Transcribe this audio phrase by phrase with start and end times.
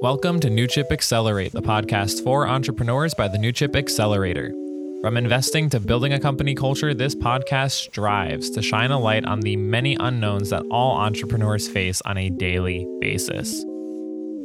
[0.00, 4.52] Welcome to NewChip Accelerate, the podcast for entrepreneurs by the NewChip Accelerator.
[5.00, 9.40] From investing to building a company culture, this podcast strives to shine a light on
[9.40, 13.64] the many unknowns that all entrepreneurs face on a daily basis.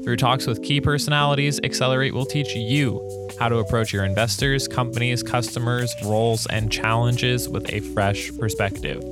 [0.04, 3.00] Through talks with key personalities, Accelerate will teach you
[3.40, 9.04] how to approach your investors, companies, customers, roles, and challenges with a fresh perspective.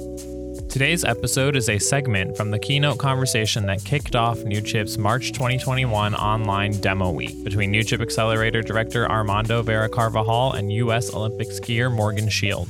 [0.72, 6.16] Today's episode is a segment from the keynote conversation that kicked off NewChip's March 2021
[6.16, 11.14] online demo week between NewChip Accelerator Director Armando Vera Carvajal and U.S.
[11.14, 12.70] Olympic skier Morgan Schild.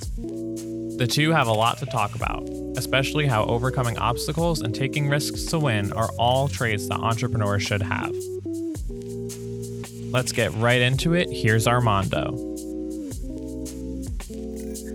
[0.97, 2.41] The two have a lot to talk about,
[2.75, 7.83] especially how overcoming obstacles and taking risks to win are all traits that entrepreneurs should
[7.83, 8.11] have.
[10.11, 11.29] Let's get right into it.
[11.29, 12.50] Here's Armando.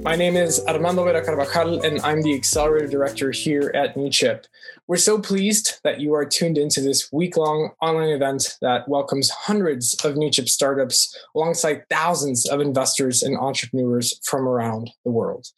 [0.07, 4.45] My name is Armando Vera Carvajal, and I'm the Accelerator Director here at NewChip.
[4.87, 9.31] We're so pleased that you are tuned into this week long online event that welcomes
[9.31, 15.49] hundreds of NewChip startups alongside thousands of investors and entrepreneurs from around the world.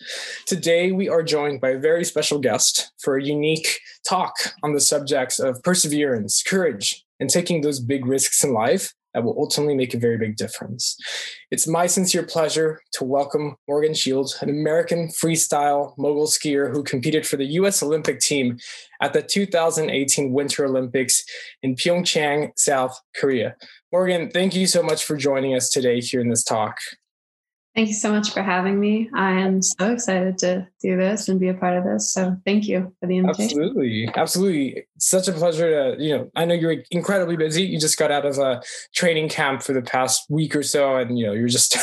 [0.46, 4.80] Today, we are joined by a very special guest for a unique talk on the
[4.80, 9.94] subjects of perseverance, courage, and taking those big risks in life that will ultimately make
[9.94, 10.97] a very big difference.
[11.50, 17.27] It's my sincere pleasure to welcome Morgan Schild, an American freestyle mogul skier who competed
[17.27, 18.58] for the US Olympic team
[19.02, 21.24] at the 2018 Winter Olympics
[21.64, 23.56] in Pyeongchang, South Korea.
[23.91, 26.77] Morgan, thank you so much for joining us today here in this talk.
[27.78, 29.08] Thank you so much for having me.
[29.14, 32.12] I am so excited to do this and be a part of this.
[32.12, 33.60] So thank you for the invitation.
[33.60, 34.10] Absolutely.
[34.16, 34.86] Absolutely.
[34.98, 37.62] such a pleasure to, you know, I know you're incredibly busy.
[37.62, 38.62] You just got out of a
[38.96, 41.76] training camp for the past week or so, and, you know, you're just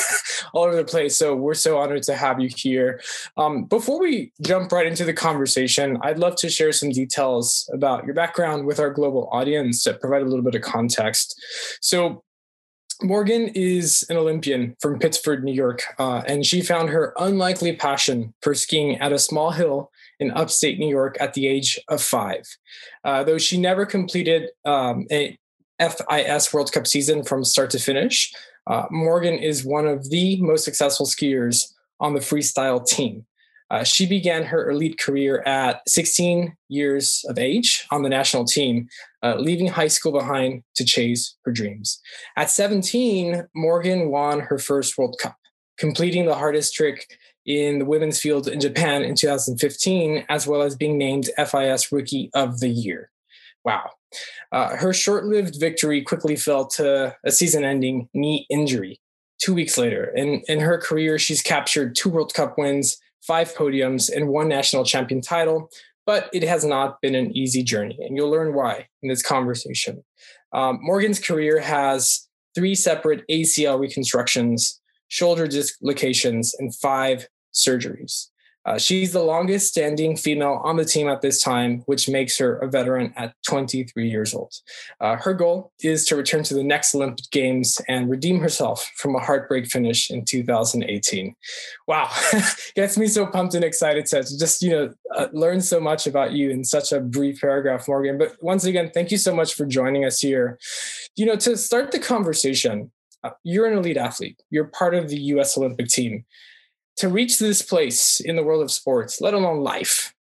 [0.54, 1.16] all over the place.
[1.16, 3.00] So we're so honored to have you here.
[3.38, 8.04] Um, before we jump right into the conversation, I'd love to share some details about
[8.04, 11.42] your background with our global audience to provide a little bit of context.
[11.80, 12.26] So
[13.02, 18.34] Morgan is an Olympian from Pittsford, New York, uh, and she found her unlikely passion
[18.42, 22.44] for skiing at a small hill in upstate New York at the age of five.
[23.04, 25.38] Uh, though she never completed um, a
[25.80, 28.34] FIS World Cup season from start to finish,
[28.68, 33.26] uh, Morgan is one of the most successful skiers on the freestyle team.
[33.72, 38.88] Uh, she began her elite career at 16 years of age on the national team,
[39.24, 42.00] uh, leaving high school behind to chase her dreams.
[42.38, 45.36] At 17, Morgan won her first World Cup,
[45.78, 47.08] completing the hardest trick
[47.46, 52.30] in the women's field in Japan in 2015, as well as being named FIS Rookie
[52.34, 53.12] of the Year.
[53.64, 53.90] Wow.
[54.52, 59.02] Uh, her short lived victory quickly fell to a season ending knee injury
[59.40, 60.06] two weeks later.
[60.16, 64.86] In, in her career, she's captured two World Cup wins five podiums, and one national
[64.86, 65.70] champion title.
[66.06, 70.04] But it has not been an easy journey, and you'll learn why in this conversation.
[70.54, 78.28] Um, Morgan's career has three separate ACL reconstructions, shoulder dislocations, and five surgeries.
[78.66, 82.58] Uh, she's the longest standing female on the team at this time, which makes her
[82.58, 84.54] a veteran at 23 years old.
[85.00, 89.16] Uh, her goal is to return to the next Olympic Games and redeem herself from
[89.16, 91.36] a heartbreak finish in 2018.
[91.88, 92.10] Wow,
[92.76, 96.32] gets me so pumped and excited to just you know uh, learn so much about
[96.32, 98.18] you in such a brief paragraph, Morgan.
[98.18, 100.58] But once again, thank you so much for joining us here.
[101.16, 102.92] You know, to start the conversation,
[103.24, 104.42] uh, you're an elite athlete.
[104.50, 105.58] You're part of the U.S.
[105.58, 106.26] Olympic team
[106.98, 110.14] to reach this place in the world of sports, let alone life,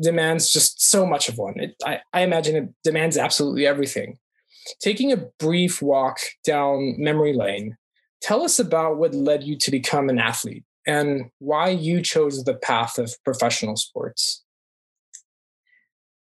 [0.00, 1.58] demands just so much of one.
[1.58, 4.18] It, I, I imagine it demands absolutely everything.
[4.80, 7.76] Taking a brief walk down memory lane,
[8.20, 12.54] tell us about what led you to become an athlete and why you chose the
[12.54, 14.44] path of professional sports.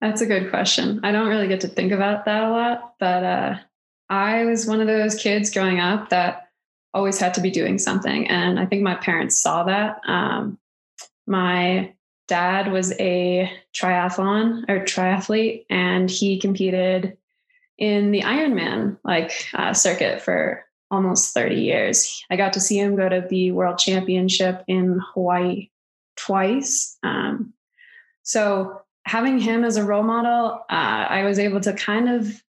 [0.00, 1.00] That's a good question.
[1.03, 3.59] I don't really get to think about that a lot, but uh,
[4.09, 6.50] I was one of those kids growing up that
[6.93, 8.28] always had to be doing something.
[8.28, 10.01] And I think my parents saw that.
[10.06, 10.59] Um,
[11.27, 11.93] my
[12.28, 17.17] dad was a triathlon or triathlete, and he competed
[17.78, 22.25] in the Ironman like uh, circuit for almost 30 years.
[22.31, 25.71] I got to see him go to the World Championship in Hawaii
[26.16, 26.98] twice.
[27.03, 27.53] Um,
[28.22, 32.42] so having him as a role model, uh, I was able to kind of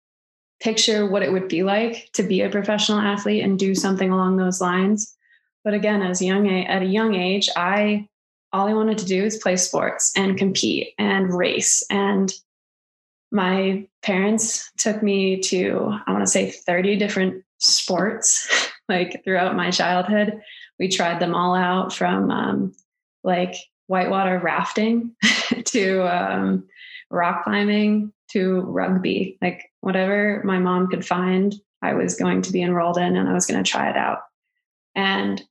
[0.62, 4.38] picture what it would be like to be a professional athlete and do something along
[4.38, 5.16] those lines.
[5.64, 8.08] But again, as young at a young age, I
[8.54, 11.84] all I wanted to do is play sports and compete and race.
[11.90, 12.32] And
[13.32, 19.72] my parents took me to I want to say 30 different sports like throughout my
[19.72, 20.42] childhood.
[20.80, 22.76] We tried them all out from um,
[23.24, 23.56] like
[23.88, 25.16] whitewater rafting
[25.66, 26.68] to um,
[27.10, 29.38] rock climbing to rugby.
[29.42, 33.34] Like whatever my mom could find I was going to be enrolled in and I
[33.34, 34.20] was going to try it out.
[34.96, 35.42] And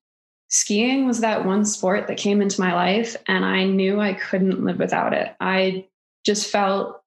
[0.48, 4.64] skiing was that one sport that came into my life and I knew I couldn't
[4.64, 5.34] live without it.
[5.40, 5.86] I
[6.24, 7.00] just felt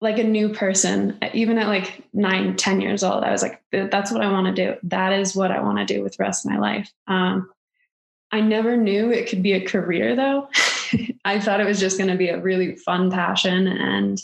[0.00, 4.12] like a new person even at like nine ten years old i was like that's
[4.12, 6.44] what i want to do that is what i want to do with the rest
[6.44, 7.50] of my life um,
[8.30, 10.46] i never knew it could be a career though
[11.24, 14.20] i thought it was just going to be a really fun passion and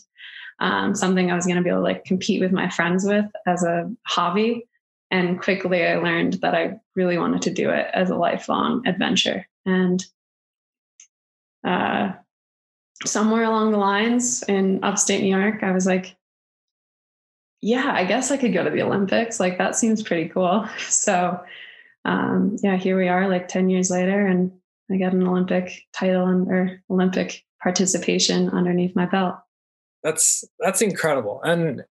[0.61, 3.27] um, something i was going to be able to like compete with my friends with
[3.47, 4.67] as a hobby
[5.11, 9.47] and quickly i learned that i really wanted to do it as a lifelong adventure
[9.67, 10.05] and
[11.65, 12.13] uh,
[13.07, 16.17] somewhere along the lines in upstate New York, I was like,
[17.63, 19.39] yeah, I guess I could go to the Olympics.
[19.39, 20.69] Like that seems pretty cool.
[20.79, 21.41] So
[22.07, 24.53] um, yeah, here we are like 10 years later and
[24.91, 29.37] I got an Olympic title and or Olympic participation underneath my belt.
[30.03, 31.41] That's that's incredible.
[31.43, 31.85] And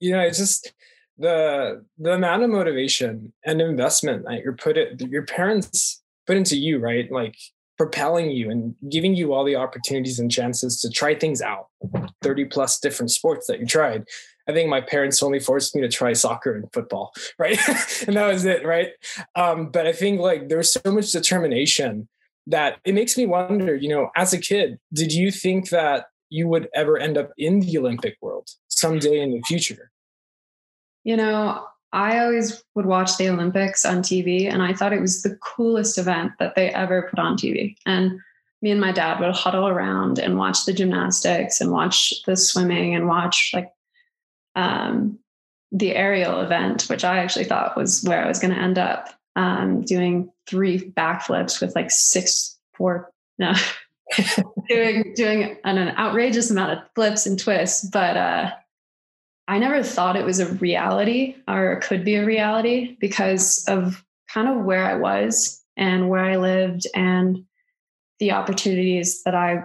[0.00, 0.72] you know, it's just
[1.18, 6.56] the the amount of motivation and investment that you're put it your parents put into
[6.56, 7.10] you, right?
[7.10, 7.36] Like
[7.76, 11.66] propelling you and giving you all the opportunities and chances to try things out
[12.22, 14.04] 30 plus different sports that you tried
[14.48, 17.58] i think my parents only forced me to try soccer and football right
[18.06, 18.90] and that was it right
[19.34, 22.08] um, but i think like there's so much determination
[22.46, 26.48] that it makes me wonder you know as a kid did you think that you
[26.48, 29.90] would ever end up in the olympic world someday in the future
[31.04, 31.64] you know
[31.94, 35.96] I always would watch the Olympics on TV and I thought it was the coolest
[35.96, 37.76] event that they ever put on TV.
[37.86, 38.18] And
[38.62, 42.96] me and my dad would huddle around and watch the gymnastics and watch the swimming
[42.96, 43.70] and watch like
[44.56, 45.20] um,
[45.70, 49.10] the aerial event, which I actually thought was where I was going to end up
[49.36, 53.52] um, doing three backflips with like six, four, no,
[54.68, 57.88] doing doing an, an outrageous amount of flips and twists.
[57.88, 58.50] But uh,
[59.48, 64.48] I never thought it was a reality or could be a reality because of kind
[64.48, 67.44] of where I was and where I lived and
[68.20, 69.64] the opportunities that I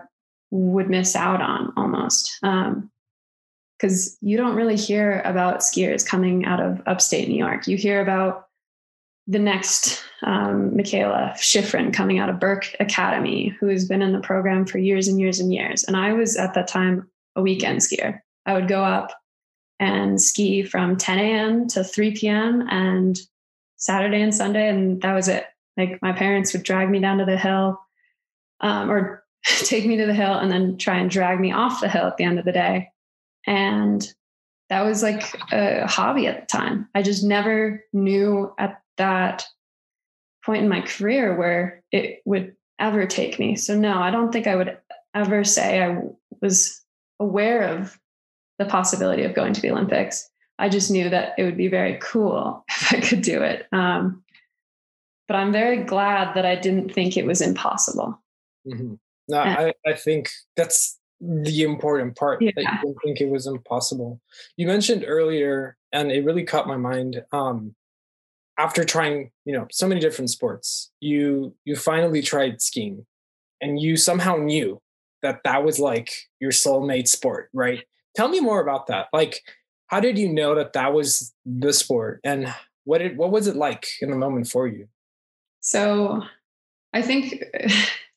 [0.52, 2.38] would miss out on almost.
[2.42, 7.68] Because um, you don't really hear about skiers coming out of upstate New York.
[7.68, 8.49] You hear about
[9.30, 14.20] the next um, Mikaela Shiffrin coming out of Burke Academy, who has been in the
[14.20, 15.84] program for years and years and years.
[15.84, 18.22] And I was at that time a weekend skier.
[18.48, 19.12] I would go up
[19.80, 21.68] and ski from 10 a.m.
[21.68, 22.68] to 3 p.m.
[22.72, 23.20] and
[23.78, 24.68] Saturday and Sunday.
[24.68, 25.46] And that was it.
[25.78, 27.80] Like my parents would drag me down to the hill
[28.62, 31.88] um, or take me to the hill and then try and drag me off the
[31.88, 32.90] hill at the end of the day.
[33.46, 34.12] And
[34.70, 36.90] that was like a hobby at the time.
[36.96, 39.46] I just never knew at that
[40.46, 43.56] point in my career where it would ever take me.
[43.56, 44.78] So, no, I don't think I would
[45.14, 46.02] ever say I
[46.42, 46.82] was
[47.20, 48.00] aware of
[48.58, 50.30] the possibility of going to the Olympics.
[50.60, 53.68] I just knew that it would be very cool if I could do it.
[53.72, 54.24] Um,
[55.28, 58.22] but I'm very glad that I didn't think it was impossible.
[58.68, 58.96] Mm-hmm.
[59.28, 62.52] No, I, I think that's the important part yeah.
[62.56, 64.20] that you didn't think it was impossible.
[64.58, 67.24] You mentioned earlier, and it really caught my mind.
[67.32, 67.76] Um,
[68.60, 73.06] after trying, you know, so many different sports, you you finally tried skiing,
[73.62, 74.82] and you somehow knew
[75.22, 77.86] that that was like your soulmate sport, right?
[78.16, 79.08] Tell me more about that.
[79.14, 79.42] Like,
[79.88, 82.54] how did you know that that was the sport, and
[82.84, 84.90] what did what was it like in the moment for you?
[85.62, 86.24] So,
[86.94, 87.42] I think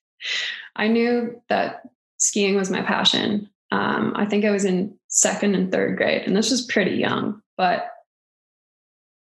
[0.76, 1.82] I knew that
[2.18, 3.48] skiing was my passion.
[3.70, 7.40] Um, I think I was in second and third grade, and this was pretty young,
[7.56, 7.91] but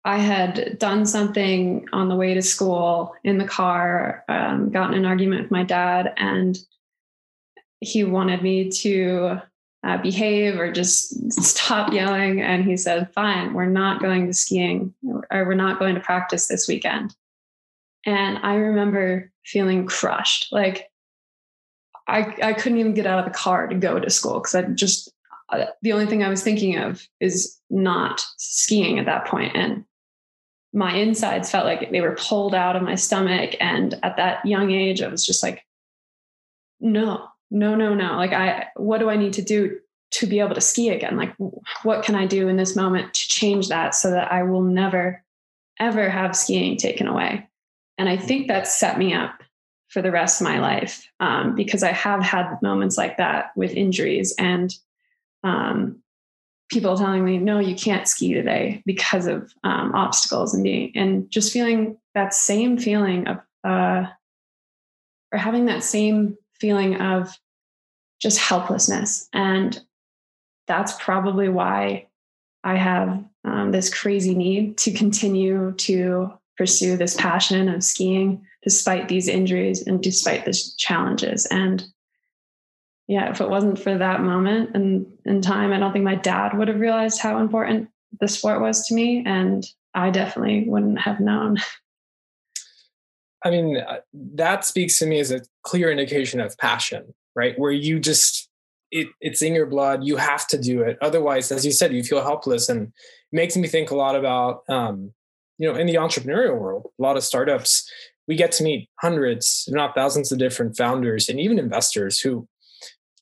[0.03, 5.05] I had done something on the way to school in the car, um, gotten an
[5.05, 6.58] argument with my dad, and
[7.81, 9.41] he wanted me to
[9.84, 12.41] uh, behave or just stop yelling.
[12.41, 16.48] And he said, Fine, we're not going to skiing or we're not going to practice
[16.48, 17.15] this weekend.
[18.05, 20.48] And I remember feeling crushed.
[20.51, 20.89] Like
[22.08, 24.63] I, I couldn't even get out of the car to go to school because I
[24.63, 25.12] just,
[25.50, 29.55] uh, the only thing I was thinking of is not skiing at that point.
[29.55, 29.86] And
[30.74, 33.56] my insides felt like they were pulled out of my stomach.
[33.60, 35.66] And at that young age, I was just like,
[36.80, 38.16] no, no, no, no.
[38.16, 39.80] Like, I, what do I need to do
[40.12, 41.18] to be able to ski again?
[41.18, 41.34] Like,
[41.84, 45.24] what can I do in this moment to change that so that I will never,
[45.80, 47.48] ever have skiing taken away?
[47.98, 49.44] And I think that set me up
[49.90, 53.74] for the rest of my life um, because I have had moments like that with
[53.74, 54.74] injuries and
[55.44, 56.01] um,
[56.72, 61.30] people telling me, no, you can't ski today because of um, obstacles and being, and
[61.30, 64.06] just feeling that same feeling of, uh,
[65.32, 67.38] or having that same feeling of
[68.22, 69.28] just helplessness.
[69.34, 69.80] And
[70.68, 72.08] that's probably why
[72.63, 79.08] I have um, this crazy need to continue to pursue this passion of skiing despite
[79.08, 81.48] these injuries and despite these challenges.
[81.48, 81.84] And
[83.12, 86.58] yeah, if it wasn't for that moment and in time, I don't think my dad
[86.58, 87.89] would have realized how important
[88.22, 89.22] the sport was to me.
[89.25, 91.58] And I definitely wouldn't have known.
[93.44, 93.98] I mean, uh,
[94.36, 97.53] that speaks to me as a clear indication of passion, right?
[97.60, 98.48] Where you just,
[98.91, 100.06] it, it's in your blood.
[100.06, 100.98] You have to do it.
[101.01, 102.70] Otherwise, as you said, you feel helpless.
[102.70, 102.94] And it
[103.34, 105.12] makes me think a lot about, um,
[105.58, 107.91] you know, in the entrepreneurial world, a lot of startups,
[108.25, 112.48] we get to meet hundreds, if not thousands of different founders and even investors who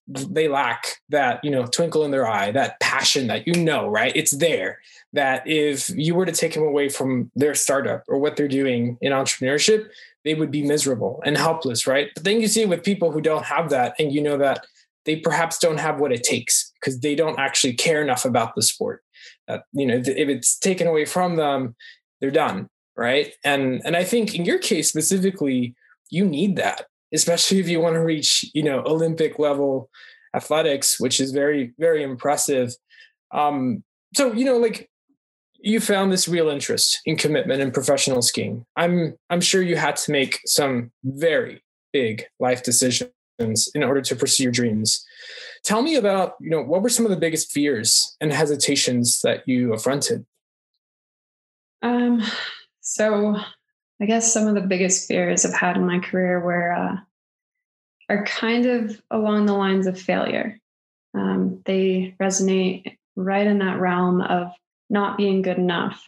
[0.10, 4.12] they lack that, you know, twinkle in their eye, that passion that you know, right?
[4.16, 4.80] It's there.
[5.13, 8.98] That if you were to take them away from their startup or what they're doing
[9.01, 9.88] in entrepreneurship,
[10.24, 12.10] they would be miserable and helpless, right?
[12.16, 14.66] But then you see with people who don't have that, and you know that
[15.06, 18.62] they perhaps don't have what it takes because they don't actually care enough about the
[18.62, 19.04] sport.
[19.48, 21.75] That you know, if it's taken away from them,
[22.20, 23.34] they're done, right?
[23.44, 25.75] And and I think in your case specifically,
[26.10, 29.89] you need that, especially if you want to reach you know Olympic level
[30.36, 32.74] athletics, which is very very impressive.
[33.32, 34.89] Um, so you know, like
[35.62, 38.66] you found this real interest in commitment and professional skiing.
[38.75, 41.62] I'm I'm sure you had to make some very
[41.92, 45.06] big life decisions in order to pursue your dreams.
[45.63, 49.44] Tell me about, you know, what were some of the biggest fears and hesitations that
[49.48, 50.25] you affronted?
[51.82, 52.22] Um,
[52.82, 53.38] so
[54.01, 56.96] I guess some of the biggest fears I've had in my career were uh,
[58.10, 60.60] are kind of along the lines of failure.
[61.13, 64.51] Um, they resonate right in that realm of
[64.89, 66.08] not being good enough.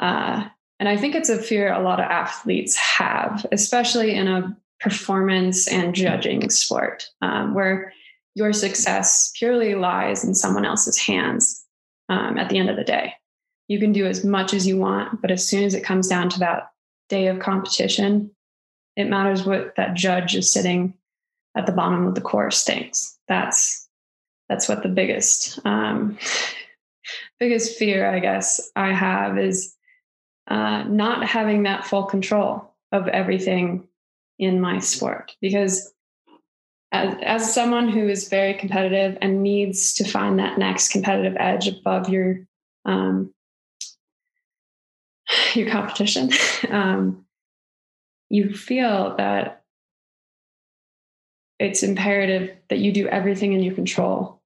[0.00, 0.48] Uh,
[0.80, 5.68] and I think it's a fear a lot of athletes have, especially in a performance
[5.68, 7.92] and judging sport, um, where
[8.34, 11.64] your success purely lies in someone else's hands
[12.08, 13.12] um, at the end of the day.
[13.68, 16.28] You can do as much as you want, but as soon as it comes down
[16.30, 16.71] to that
[17.12, 18.30] day of competition,
[18.96, 20.94] it matters what that judge is sitting
[21.54, 23.18] at the bottom of the course thinks.
[23.28, 23.86] That's
[24.48, 26.18] that's what the biggest um,
[27.38, 29.74] biggest fear, I guess, I have is
[30.48, 33.86] uh, not having that full control of everything
[34.38, 35.36] in my sport.
[35.40, 35.92] Because
[36.92, 41.68] as, as someone who is very competitive and needs to find that next competitive edge
[41.68, 42.46] above your
[42.84, 43.32] um,
[45.54, 46.30] your competition,
[46.70, 47.24] um,
[48.28, 49.62] you feel that
[51.58, 54.40] it's imperative that you do everything in your control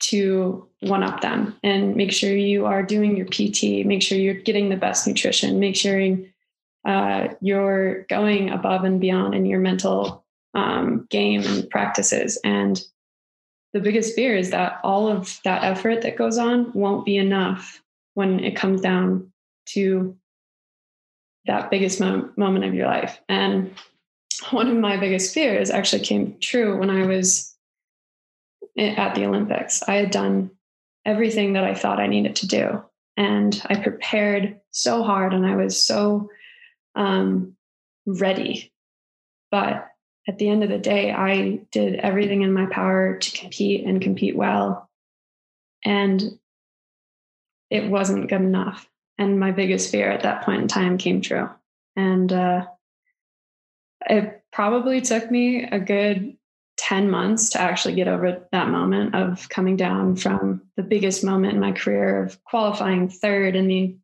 [0.00, 4.34] to one up them and make sure you are doing your PT, make sure you're
[4.34, 6.16] getting the best nutrition, make sure
[6.84, 12.38] uh, you're going above and beyond in your mental um, game and practices.
[12.44, 12.80] And
[13.72, 17.82] the biggest fear is that all of that effort that goes on won't be enough
[18.14, 19.32] when it comes down
[19.72, 20.16] to
[21.46, 23.18] that biggest mo- moment of your life.
[23.28, 23.74] And
[24.50, 27.54] one of my biggest fears actually came true when I was
[28.78, 29.82] at the Olympics.
[29.88, 30.50] I had done
[31.04, 32.82] everything that I thought I needed to do.
[33.16, 36.30] And I prepared so hard and I was so
[36.94, 37.56] um,
[38.06, 38.72] ready.
[39.50, 39.88] But
[40.28, 44.00] at the end of the day, I did everything in my power to compete and
[44.00, 44.88] compete well.
[45.84, 46.38] And
[47.70, 48.88] it wasn't good enough.
[49.18, 51.50] And my biggest fear at that point in time came true.
[51.96, 52.66] And uh,
[54.08, 56.36] it probably took me a good
[56.78, 61.54] 10 months to actually get over that moment of coming down from the biggest moment
[61.54, 63.96] in my career of qualifying third in the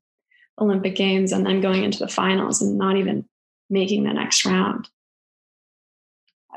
[0.60, 3.24] Olympic Games and then going into the finals and not even
[3.70, 4.88] making the next round.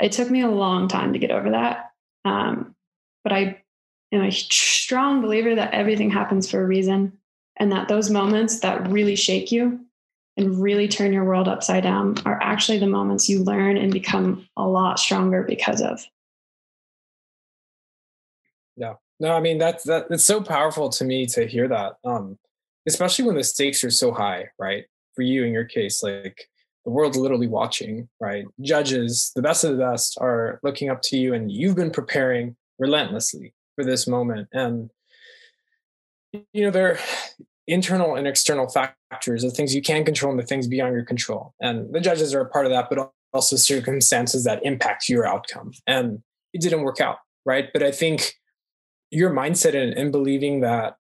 [0.02, 1.92] It took me a long time to get over that.
[2.26, 2.76] Um,
[3.24, 3.64] but I
[4.12, 7.18] am a strong believer that everything happens for a reason
[7.58, 9.80] and that those moments that really shake you
[10.38, 14.48] and really turn your world upside down are actually the moments you learn and become
[14.56, 16.06] a lot stronger because of.
[18.76, 18.94] Yeah.
[19.20, 21.94] No, I mean that's that it's so powerful to me to hear that.
[22.06, 22.38] Um,
[22.88, 24.86] especially when the stakes are so high, right?
[25.16, 26.48] For you in your case, like
[26.86, 28.46] the world's literally watching, right?
[28.62, 32.56] Judges, the best of the best are looking up to you and you've been preparing
[32.80, 34.48] relentlessly for this moment.
[34.54, 34.90] And
[36.54, 37.00] you know, there are
[37.68, 41.54] internal and external factors, the things you can control and the things beyond your control.
[41.62, 45.72] And the judges are a part of that, but also circumstances that impact your outcome.
[45.86, 47.68] And it didn't work out, right?
[47.74, 48.34] But I think
[49.12, 50.98] your mindset and, and believing that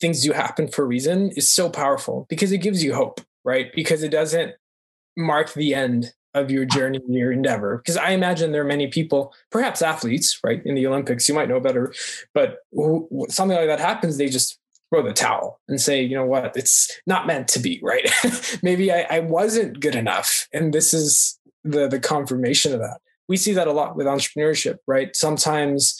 [0.00, 3.70] things do happen for a reason is so powerful because it gives you hope, right?
[3.74, 4.52] Because it doesn't
[5.16, 7.78] mark the end of your journey, your endeavor?
[7.78, 11.48] Because I imagine there are many people, perhaps athletes, right, in the Olympics, you might
[11.48, 11.92] know better,
[12.32, 12.58] but
[13.28, 14.58] something like that happens, they just
[14.90, 18.08] throw the towel and say, you know what, it's not meant to be, right?
[18.62, 20.46] Maybe I, I wasn't good enough.
[20.52, 22.98] And this is the the confirmation of that.
[23.26, 25.14] We see that a lot with entrepreneurship, right?
[25.16, 25.98] Sometimes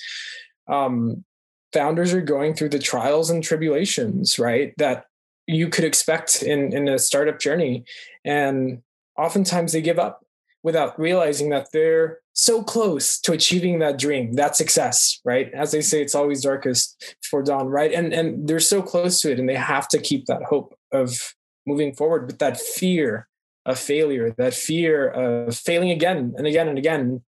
[0.68, 1.24] um,
[1.72, 4.74] founders are going through the trials and tribulations, right?
[4.76, 5.06] That
[5.46, 7.84] you could expect in in a startup journey,
[8.24, 8.82] and
[9.16, 10.23] oftentimes they give up
[10.64, 15.52] without realizing that they're so close to achieving that dream, that success, right?
[15.54, 17.92] As they say, it's always darkest for dawn, right?
[17.92, 21.34] And and they're so close to it, and they have to keep that hope of
[21.66, 22.26] moving forward.
[22.26, 23.28] But that fear
[23.66, 27.22] of failure, that fear of failing again and again and again,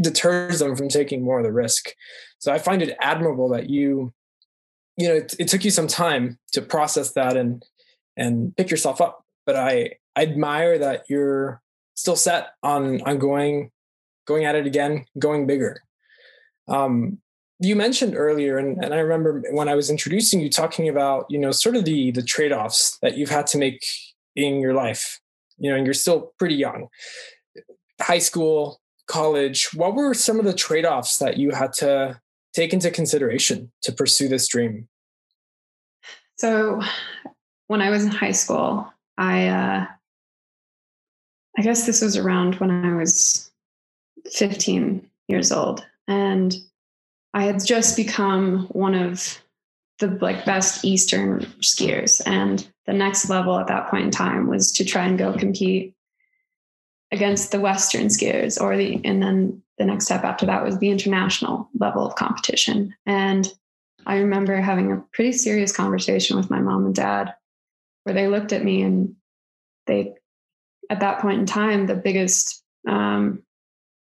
[0.00, 1.94] deters them from taking more of the risk.
[2.38, 4.12] So I find it admirable that you,
[4.96, 7.62] you know, it, it took you some time to process that and
[8.16, 9.24] and pick yourself up.
[9.46, 11.62] But I, I admire that you're
[11.98, 13.70] still set on on going
[14.24, 15.82] going at it again, going bigger.
[16.68, 17.18] Um,
[17.60, 21.38] you mentioned earlier, and, and I remember when I was introducing you talking about, you
[21.38, 23.84] know, sort of the the trade-offs that you've had to make
[24.36, 25.20] in your life.
[25.58, 26.86] You know, and you're still pretty young.
[28.00, 32.20] High school, college, what were some of the trade-offs that you had to
[32.54, 34.86] take into consideration to pursue this dream?
[36.36, 36.80] So
[37.66, 38.86] when I was in high school,
[39.16, 39.86] I uh
[41.58, 43.50] I guess this was around when I was
[44.32, 45.84] 15 years old.
[46.06, 46.56] And
[47.34, 49.42] I had just become one of
[49.98, 52.22] the like best Eastern skiers.
[52.26, 55.94] And the next level at that point in time was to try and go compete
[57.10, 60.90] against the Western skiers or the and then the next step after that was the
[60.90, 62.94] international level of competition.
[63.04, 63.52] And
[64.06, 67.34] I remember having a pretty serious conversation with my mom and dad
[68.04, 69.16] where they looked at me and
[69.86, 70.14] they
[70.90, 73.42] at that point in time, the biggest um,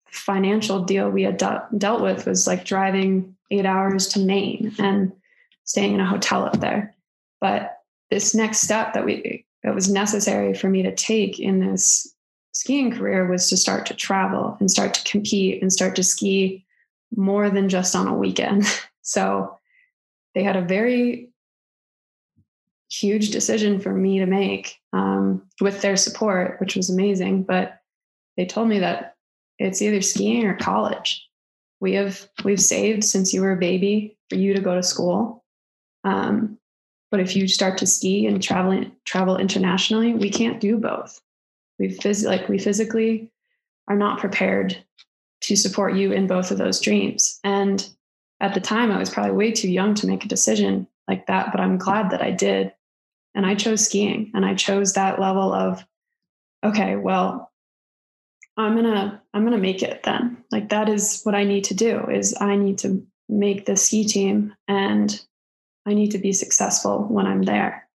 [0.09, 5.11] financial deal we had de- dealt with was like driving eight hours to Maine and
[5.63, 6.95] staying in a hotel up there.
[7.39, 7.77] But
[8.09, 12.13] this next step that we that was necessary for me to take in this
[12.53, 16.65] skiing career was to start to travel and start to compete and start to ski
[17.15, 18.65] more than just on a weekend.
[19.07, 19.57] So
[20.35, 21.29] they had a very
[22.89, 27.43] huge decision for me to make um, with their support, which was amazing.
[27.43, 27.79] But
[28.35, 29.15] they told me that
[29.59, 31.27] it's either skiing or college.
[31.79, 35.43] We have we've saved since you were a baby for you to go to school.
[36.03, 36.57] Um,
[37.11, 41.21] but if you start to ski and travel travel internationally, we can't do both.
[41.79, 43.31] We phys- like we physically
[43.87, 44.77] are not prepared
[45.41, 47.39] to support you in both of those dreams.
[47.43, 47.87] And
[48.39, 51.51] at the time, I was probably way too young to make a decision like that,
[51.51, 52.73] but I'm glad that I did
[53.37, 55.85] and I chose skiing and I chose that level of
[56.65, 57.51] okay, well,
[58.57, 60.43] I'm going to I'm going to make it then.
[60.51, 64.05] Like that is what I need to do is I need to make the ski
[64.05, 65.21] team and
[65.85, 67.87] I need to be successful when I'm there.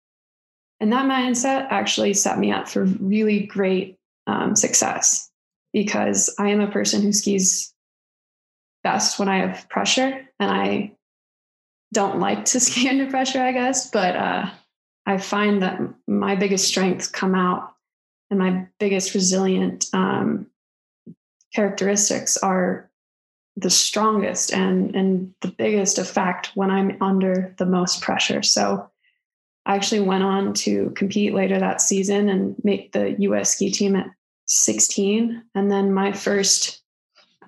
[0.79, 5.29] And that mindset actually set me up for really great um, success
[5.73, 7.73] because I am a person who skis
[8.81, 10.93] best when I have pressure and I
[11.91, 14.49] don't like to ski under pressure, I guess, but uh,
[15.05, 17.73] I find that my biggest strengths come out
[18.29, 20.47] and my biggest resilient um,
[21.53, 22.89] characteristics are
[23.55, 28.41] the strongest and and the biggest effect when I'm under the most pressure.
[28.41, 28.89] So
[29.65, 33.95] I actually went on to compete later that season and make the US ski team
[33.95, 34.07] at
[34.47, 35.43] 16.
[35.55, 36.81] And then my first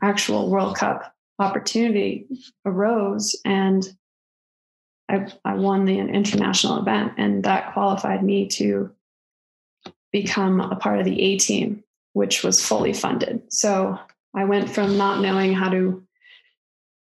[0.01, 2.27] actual World Cup opportunity
[2.65, 3.85] arose and
[5.09, 8.91] I, I won the international event, and that qualified me to
[10.11, 13.41] become a part of the A team, which was fully funded.
[13.49, 13.99] So
[14.33, 16.03] I went from not knowing how to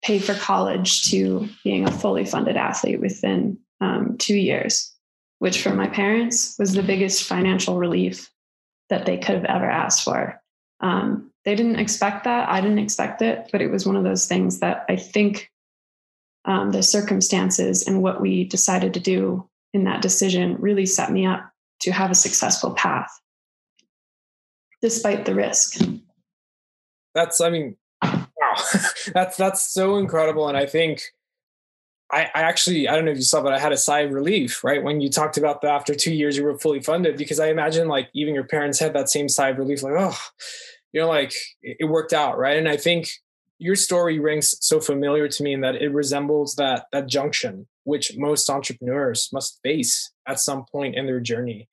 [0.04, 4.94] pay for college to being a fully funded athlete within um, two years,
[5.40, 8.32] which for my parents was the biggest financial relief
[8.90, 10.42] that they could have ever asked for.
[10.80, 12.50] Um, they didn't expect that.
[12.50, 15.52] I didn't expect it, but it was one of those things that I think
[16.46, 21.26] um, the circumstances and what we decided to do in that decision really set me
[21.26, 21.52] up
[21.82, 23.10] to have a successful path
[24.82, 25.80] despite the risk.
[27.14, 28.56] That's i mean wow.
[29.14, 31.02] That's that's so incredible and i think
[32.12, 34.12] I, I actually i don't know if you saw but i had a sigh of
[34.12, 37.40] relief right when you talked about that after two years you were fully funded because
[37.40, 40.18] i imagine like even your parents had that same sigh of relief like oh
[40.94, 43.10] you know like it worked out right and i think
[43.62, 48.18] your story rings so familiar to me in that it resembles that that junction which
[48.18, 51.70] most entrepreneurs must face at some point in their journey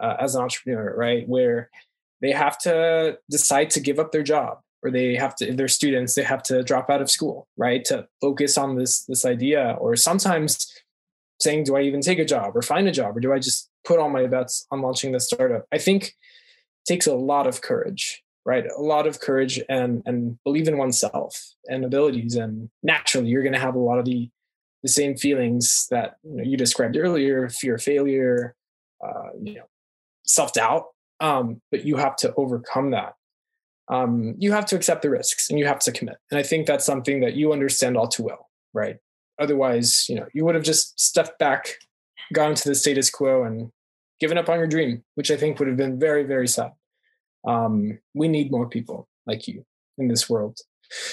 [0.00, 1.28] uh, as an entrepreneur right?
[1.28, 1.70] Where
[2.20, 5.68] they have to decide to give up their job or they have to if they're
[5.68, 7.84] students they have to drop out of school right?
[7.86, 10.66] To focus on this this idea or sometimes
[11.40, 13.70] saying do i even take a job or find a job or do i just
[13.84, 15.64] put all my bets on launching this startup?
[15.72, 16.12] I think
[16.86, 18.64] takes a lot of courage right?
[18.66, 23.54] A lot of courage and and believe in oneself and abilities and naturally you're going
[23.54, 24.28] to have a lot of the
[24.82, 28.54] the same feelings that you, know, you described earlier fear of failure
[29.04, 29.64] uh, you know
[30.24, 30.84] self-doubt
[31.20, 33.14] um, but you have to overcome that.
[33.88, 36.66] Um, you have to accept the risks and you have to commit and i think
[36.66, 38.96] that's something that you understand all too well right?
[39.38, 41.74] Otherwise you know you would have just stepped back
[42.32, 43.70] gone to the status quo and
[44.20, 46.70] given up on your dream which i think would have been very very sad
[47.46, 49.64] um, we need more people like you
[49.98, 50.58] in this world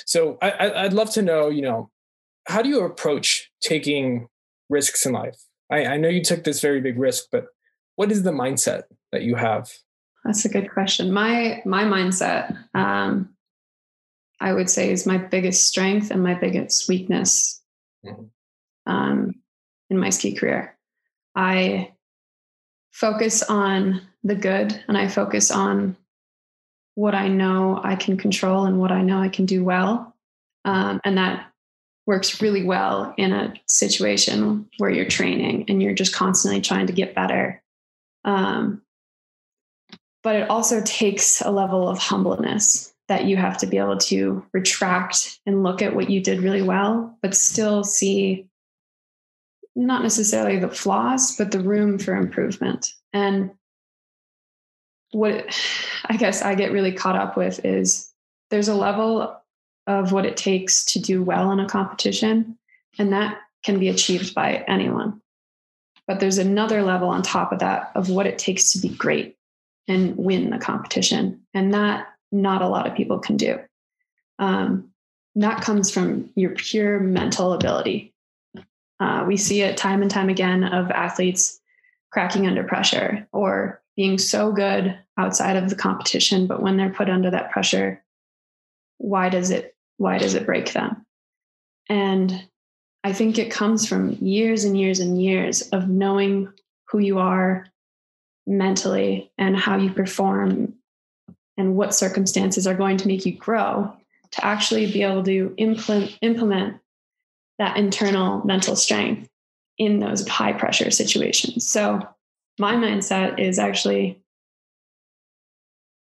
[0.05, 1.89] so I, i'd love to know you know
[2.47, 4.27] how do you approach taking
[4.69, 5.37] risks in life
[5.71, 7.47] I, I know you took this very big risk but
[7.95, 9.71] what is the mindset that you have
[10.27, 11.13] that's a good question.
[11.13, 13.29] My my mindset, um,
[14.41, 17.61] I would say, is my biggest strength and my biggest weakness
[18.05, 18.25] mm-hmm.
[18.91, 19.35] um,
[19.89, 20.77] in my ski career.
[21.33, 21.93] I
[22.91, 25.95] focus on the good, and I focus on
[26.97, 30.15] what I know I can control and what I know I can do well,
[30.65, 31.51] um, and that
[32.07, 36.93] works really well in a situation where you're training and you're just constantly trying to
[36.93, 37.61] get better.
[38.25, 38.81] Um,
[40.23, 44.43] but it also takes a level of humbleness that you have to be able to
[44.51, 48.47] retract and look at what you did really well, but still see
[49.75, 52.91] not necessarily the flaws, but the room for improvement.
[53.13, 53.51] And
[55.11, 55.55] what
[56.09, 58.11] I guess I get really caught up with is
[58.49, 59.41] there's a level
[59.87, 62.57] of what it takes to do well in a competition,
[62.97, 65.21] and that can be achieved by anyone.
[66.07, 69.37] But there's another level on top of that of what it takes to be great
[69.87, 71.41] and win the competition.
[71.53, 73.59] And that not a lot of people can do.
[74.39, 74.91] Um,
[75.35, 78.13] that comes from your pure mental ability.
[78.99, 81.59] Uh, we see it time and time again of athletes
[82.11, 87.09] cracking under pressure or being so good outside of the competition, but when they're put
[87.09, 88.01] under that pressure,
[88.99, 91.05] why does it why does it break them?
[91.89, 92.47] And
[93.03, 96.53] I think it comes from years and years and years of knowing
[96.89, 97.65] who you are,
[98.47, 100.73] mentally and how you perform
[101.57, 103.93] and what circumstances are going to make you grow
[104.31, 106.77] to actually be able to implement implement
[107.59, 109.27] that internal mental strength
[109.77, 111.67] in those high pressure situations.
[111.67, 112.07] So
[112.59, 114.21] my mindset is actually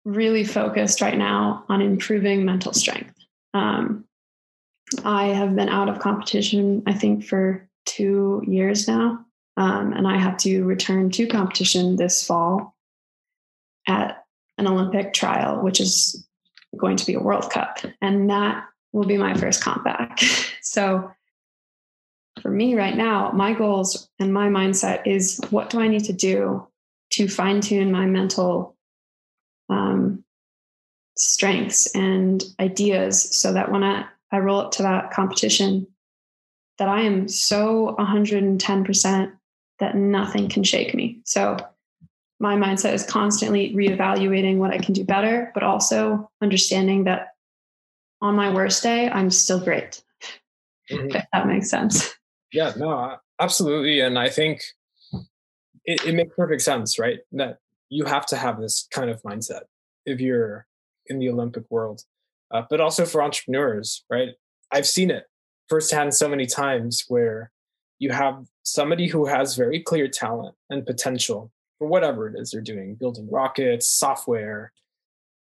[0.06, 3.14] really focused right now on improving mental strength.
[3.54, 4.06] Um,
[5.06, 9.26] I have been out of competition, I think, for two years now.
[9.56, 12.76] Um, and I have to return to competition this fall
[13.88, 14.26] at
[14.58, 16.28] an Olympic trial, which is
[16.78, 17.80] going to be a World Cup.
[18.02, 20.20] And that will be my first comp back.
[20.62, 21.12] so
[22.42, 26.14] for me right now, my goals and my mindset is what do I need to
[26.14, 26.68] do
[27.12, 28.76] to fine tune my mental
[29.70, 30.24] um,
[31.16, 35.88] strengths and ideas so that when I, I roll up to that competition,
[36.80, 39.32] that I am so 110%
[39.80, 41.22] that nothing can shake me.
[41.26, 41.58] So
[42.40, 47.36] my mindset is constantly reevaluating what I can do better, but also understanding that
[48.22, 50.02] on my worst day, I'm still great.
[50.92, 51.16] Mm-hmm.
[51.16, 52.14] If that makes sense.
[52.54, 54.00] Yeah, no, absolutely.
[54.02, 54.62] And I think
[55.86, 57.20] it, it makes perfect sense, right?
[57.32, 57.58] That
[57.90, 59.62] you have to have this kind of mindset
[60.06, 60.68] if you're
[61.08, 62.04] in the Olympic world,
[62.52, 64.30] uh, but also for entrepreneurs, right?
[64.72, 65.26] I've seen it
[65.68, 67.52] firsthand so many times where
[68.00, 72.62] you have somebody who has very clear talent and potential for whatever it is they're
[72.62, 74.72] doing building rockets software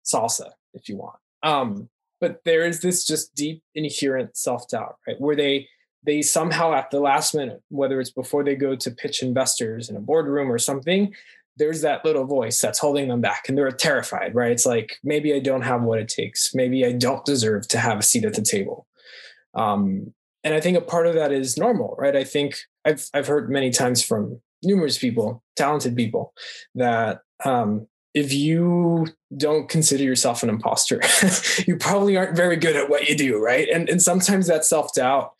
[0.04, 1.88] salsa if you want um,
[2.20, 5.66] but there is this just deep inherent self-doubt right where they
[6.04, 9.96] they somehow at the last minute whether it's before they go to pitch investors in
[9.96, 11.12] a boardroom or something
[11.58, 15.34] there's that little voice that's holding them back and they're terrified right it's like maybe
[15.34, 18.34] i don't have what it takes maybe i don't deserve to have a seat at
[18.34, 18.86] the table
[19.54, 20.12] um,
[20.44, 22.16] and I think a part of that is normal, right?
[22.16, 26.32] I think I've I've heard many times from numerous people, talented people,
[26.74, 31.00] that um, if you don't consider yourself an imposter,
[31.66, 33.68] you probably aren't very good at what you do, right?
[33.68, 35.32] And and sometimes that self doubt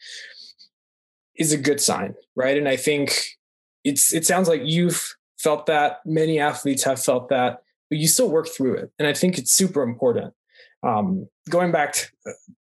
[1.37, 2.57] is a good sign, right?
[2.57, 3.39] And I think
[3.85, 8.31] it's it sounds like you've felt that, many athletes have felt that, but you still
[8.31, 10.35] work through it, and I think it's super important.
[10.83, 12.11] Um, going back to,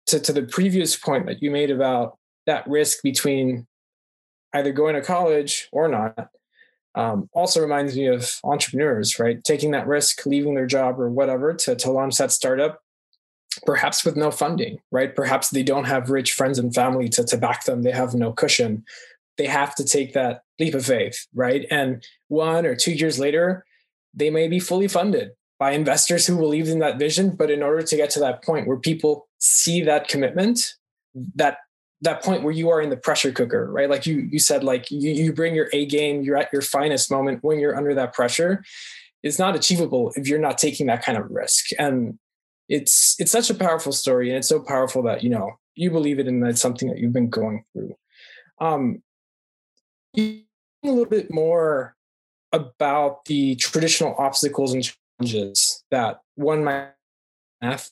[0.07, 3.67] to, to the previous point that you made about that risk between
[4.55, 6.31] either going to college or not.
[6.97, 9.45] um, also reminds me of entrepreneurs, right?
[9.45, 12.81] Taking that risk, leaving their job or whatever to, to launch that startup,
[13.65, 15.15] perhaps with no funding, right?
[15.15, 17.83] Perhaps they don't have rich friends and family to, to back them.
[17.83, 18.85] They have no cushion.
[19.39, 21.67] They have to take that leap of faith, right?
[21.71, 23.65] And one or two years later,
[24.15, 27.31] they may be fully funded by investors who believe in that vision.
[27.31, 30.75] But in order to get to that point where people see that commitment,
[31.35, 31.59] that
[32.03, 33.89] that point where you are in the pressure cooker, right?
[33.89, 37.11] Like you you said, like you, you bring your A game, you're at your finest
[37.11, 38.63] moment when you're under that pressure.
[39.23, 41.71] It's not achievable if you're not taking that kind of risk.
[41.79, 42.19] And
[42.69, 46.19] it's it's such a powerful story, and it's so powerful that you know you believe
[46.19, 47.95] it, and that's something that you've been going through.
[48.61, 49.03] Um,
[50.19, 50.45] a
[50.83, 51.95] little bit more
[52.53, 54.83] about the traditional obstacles and
[55.19, 56.91] challenges that one might
[57.61, 57.89] have.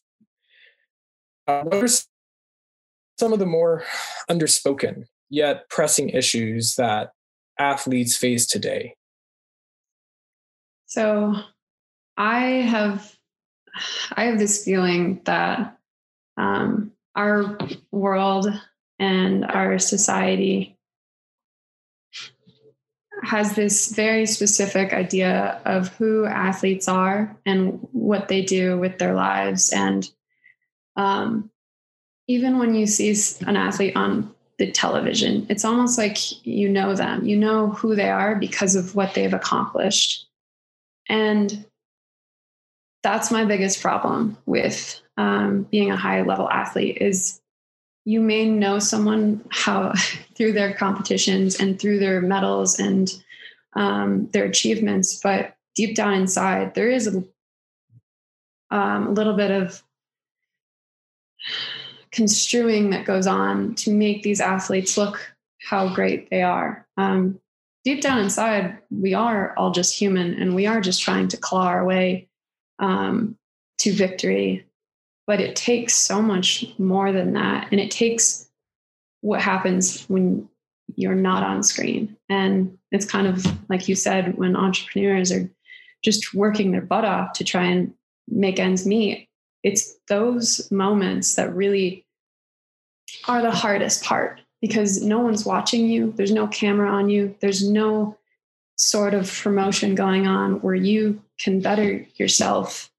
[1.46, 1.88] Uh, what are
[3.18, 3.84] some of the more
[4.30, 7.10] underspoken yet pressing issues that
[7.58, 8.94] athletes face today?
[10.87, 11.34] So,
[12.16, 13.13] I have
[14.16, 15.78] I have this feeling that
[16.37, 17.58] um, our
[17.90, 18.48] world
[18.98, 20.76] and our society
[23.22, 29.14] has this very specific idea of who athletes are and what they do with their
[29.14, 30.10] lives and
[30.96, 31.50] um,
[32.26, 33.14] even when you see
[33.46, 37.24] an athlete on the television, it's almost like you know them.
[37.24, 40.26] You know who they are because of what they've accomplished.
[41.08, 41.66] And
[43.04, 47.40] that's my biggest problem with um, being a high level athlete is
[48.06, 49.92] you may know someone how
[50.34, 53.22] through their competitions and through their medals and
[53.74, 57.22] um, their achievements, but deep down inside, there is a,
[58.74, 59.82] um, a little bit of
[62.10, 66.86] construing that goes on to make these athletes look how great they are.
[66.96, 67.38] Um,
[67.84, 71.66] deep down inside, we are all just human and we are just trying to claw
[71.66, 72.28] our way
[72.78, 73.37] um,
[73.78, 74.66] to victory.
[75.26, 77.68] But it takes so much more than that.
[77.70, 78.48] And it takes
[79.22, 80.48] what happens when
[80.96, 82.16] you're not on screen.
[82.28, 85.50] And it's kind of like you said, when entrepreneurs are
[86.04, 87.94] just working their butt off to try and
[88.28, 89.28] make ends meet,
[89.62, 92.04] it's those moments that really
[93.26, 96.12] are the hardest part because no one's watching you.
[96.16, 97.34] There's no camera on you.
[97.40, 98.18] There's no
[98.76, 102.90] sort of promotion going on where you can better yourself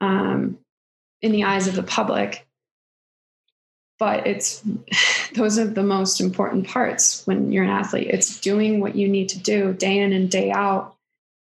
[0.00, 0.58] um,
[1.22, 2.46] in the eyes of the public.
[3.98, 4.62] But it's
[5.34, 8.08] those are the most important parts when you're an athlete.
[8.08, 10.94] It's doing what you need to do day in and day out.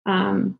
[0.06, 0.58] Um,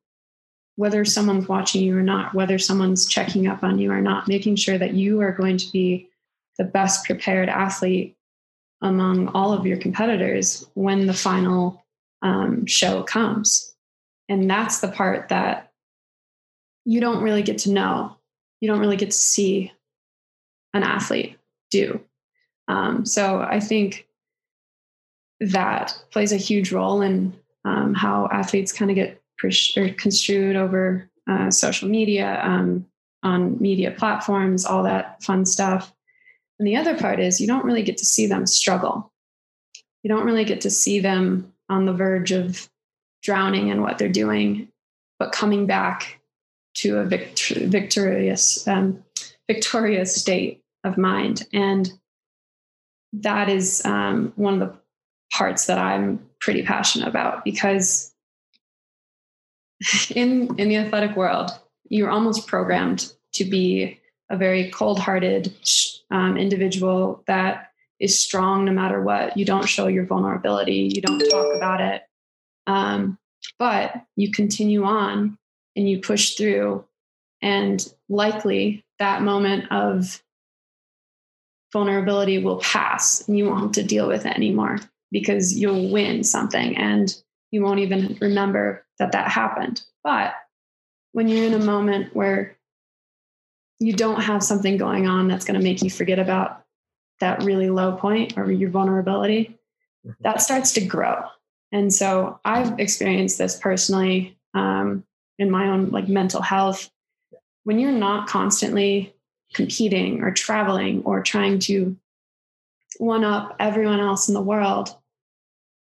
[0.77, 4.55] whether someone's watching you or not, whether someone's checking up on you or not, making
[4.55, 6.09] sure that you are going to be
[6.57, 8.17] the best prepared athlete
[8.81, 11.85] among all of your competitors when the final
[12.23, 13.75] um, show comes.
[14.29, 15.67] And that's the part that
[16.88, 18.16] you don't really get to know.
[18.61, 19.70] You don't really get to see
[20.72, 21.37] an athlete
[21.70, 22.01] do.
[22.66, 24.09] Um, so I think
[25.40, 29.20] that plays a huge role in um, how athletes kind of get
[29.77, 32.87] or construed over uh, social media, um,
[33.22, 35.92] on media platforms, all that fun stuff.
[36.59, 39.12] And the other part is you don't really get to see them struggle.
[40.03, 42.70] You don't really get to see them on the verge of
[43.22, 44.68] drowning in what they're doing,
[45.18, 46.18] but coming back
[46.79, 49.03] to a victor- victorious, um,
[49.49, 51.47] victorious state of mind.
[51.53, 51.91] And
[53.12, 54.79] that is um, one of the
[55.33, 58.14] parts that I'm pretty passionate about because
[60.14, 61.51] in in the athletic world,
[61.88, 65.55] you're almost programmed to be a very cold-hearted
[66.11, 69.37] um, individual that is strong no matter what.
[69.37, 70.91] You don't show your vulnerability.
[70.95, 72.03] You don't talk about it,
[72.67, 73.19] um,
[73.59, 75.38] but you continue on
[75.79, 76.85] and you push through.
[77.41, 80.23] And likely that moment of
[81.73, 84.81] vulnerability will pass, and you won't have to deal with it anymore
[85.12, 87.14] because you'll win something, and
[87.51, 89.83] you won't even remember that that happened.
[90.03, 90.35] But
[91.12, 92.57] when you're in a moment where
[93.79, 96.64] you don't have something going on that's going to make you forget about
[97.21, 99.59] that really low point or your vulnerability,
[100.05, 100.11] mm-hmm.
[100.23, 101.23] that starts to grow.
[101.71, 105.05] And so I've experienced this personally um,
[105.38, 106.90] in my own like mental health.
[107.64, 109.14] When you're not constantly
[109.55, 111.96] competing or traveling or trying to
[112.98, 114.94] one up everyone else in the world,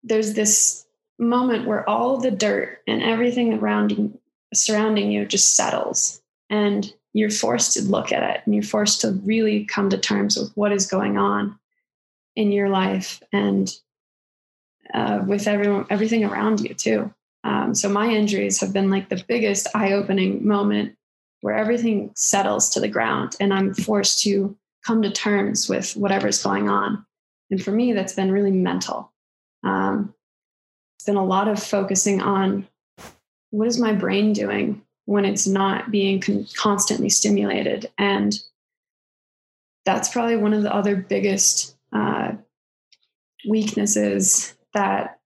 [0.03, 0.85] there's this
[1.17, 4.17] moment where all the dirt and everything around
[4.53, 6.21] surrounding you just settles.
[6.49, 10.37] And you're forced to look at it and you're forced to really come to terms
[10.37, 11.57] with what is going on
[12.35, 13.73] in your life and
[14.93, 19.23] uh, with everyone everything around you too Um, so my injuries have been like the
[19.27, 20.95] biggest eye opening moment
[21.41, 26.41] where everything settles to the ground and I'm forced to come to terms with whatever's
[26.41, 27.05] going on.
[27.49, 29.11] And for me, that's been really mental.
[29.63, 30.13] Um,
[30.97, 32.67] it's been a lot of focusing on
[33.49, 37.89] what is my brain doing when it's not being con- constantly stimulated.
[37.97, 38.39] And
[39.83, 42.33] that's probably one of the other biggest uh,
[43.47, 45.19] weaknesses that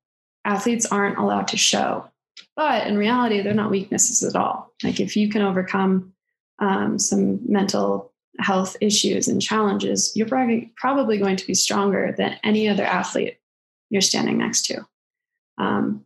[0.46, 2.10] athletes aren't allowed to show.
[2.56, 4.72] But in reality, they're not weaknesses at all.
[4.84, 6.14] Like if you can overcome
[6.60, 12.70] um, some mental health issues and challenges, you're probably, going to be stronger than any
[12.70, 13.38] other athlete
[13.90, 14.86] you're standing next to.
[15.58, 16.06] Um,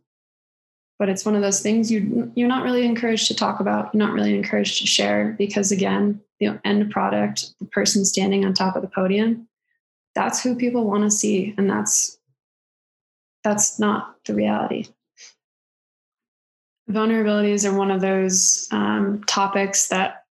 [0.98, 3.92] but it's one of those things you you're not really encouraged to talk about.
[3.92, 8.52] You're not really encouraged to share because again, the end product, the person standing on
[8.52, 9.48] top of the podium,
[10.14, 12.18] that's who people want to see, and that's
[13.42, 14.86] that's not the reality.
[16.90, 20.24] Vulnerabilities are one of those um, topics that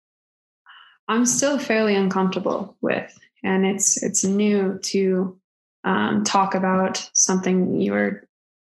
[1.08, 5.39] I'm still fairly uncomfortable with, and it's it's new to
[5.84, 8.24] um, talk about something you're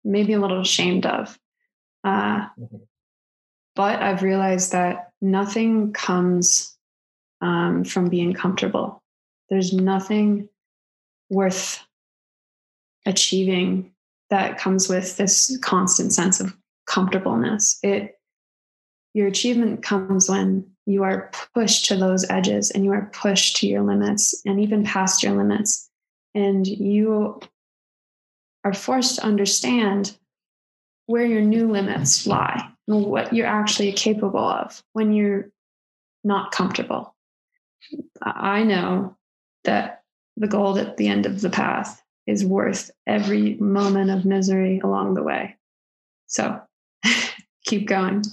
[0.03, 1.37] maybe a little ashamed of.
[2.03, 2.77] Uh, mm-hmm.
[3.75, 6.77] But I've realized that nothing comes
[7.41, 9.01] um, from being comfortable.
[9.49, 10.49] There's nothing
[11.29, 11.85] worth
[13.05, 13.91] achieving
[14.31, 17.77] that comes with this constant sense of comfortableness.
[17.83, 18.17] It
[19.13, 23.67] your achievement comes when you are pushed to those edges and you are pushed to
[23.67, 25.89] your limits and even past your limits
[26.33, 27.41] and you
[28.63, 30.17] are forced to understand
[31.07, 35.49] where your new limits lie and what you're actually capable of when you're
[36.23, 37.13] not comfortable.
[38.21, 39.17] I know
[39.65, 40.03] that
[40.37, 45.13] the gold at the end of the path is worth every moment of misery along
[45.13, 45.57] the way.
[46.27, 46.59] So
[47.65, 48.23] keep going.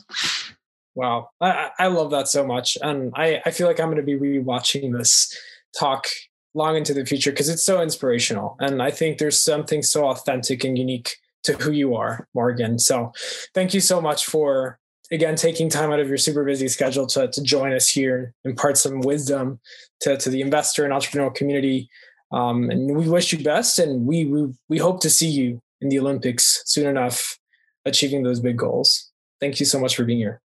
[0.94, 1.30] Wow.
[1.40, 2.78] I, I love that so much.
[2.80, 5.37] And I, I feel like I'm going to be rewatching this
[5.78, 6.06] talk
[6.54, 8.56] long into the future because it's so inspirational.
[8.61, 12.78] And I think there's something so authentic and unique to who you are, Morgan.
[12.78, 13.12] So
[13.54, 14.78] thank you so much for
[15.11, 18.52] again taking time out of your super busy schedule to, to join us here and
[18.52, 19.61] impart some wisdom
[20.00, 21.88] to, to the investor and entrepreneurial community.
[22.30, 25.88] Um, and we wish you best and we, we we hope to see you in
[25.88, 27.38] the Olympics soon enough,
[27.84, 29.10] achieving those big goals.
[29.40, 30.40] Thank you so much for being here.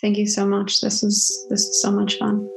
[0.00, 0.80] Thank you so much.
[0.80, 2.48] This is this is so much fun.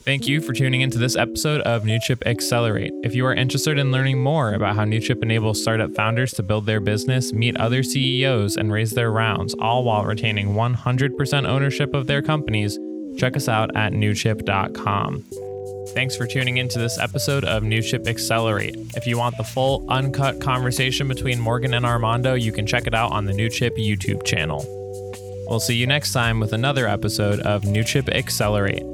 [0.00, 2.92] Thank you for tuning into this episode of NewChip Accelerate.
[3.02, 6.66] If you are interested in learning more about how NewChip enables startup founders to build
[6.66, 12.06] their business, meet other CEOs, and raise their rounds, all while retaining 100% ownership of
[12.06, 12.78] their companies,
[13.18, 15.24] check us out at newchip.com.
[15.94, 18.76] Thanks for tuning into this episode of New NewChip Accelerate.
[18.96, 22.94] If you want the full, uncut conversation between Morgan and Armando, you can check it
[22.94, 24.64] out on the NewChip YouTube channel.
[25.48, 28.84] We'll see you next time with another episode of NewChip Accelerate.